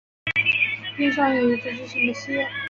[0.97, 2.47] 店上有一只巨型的蟹。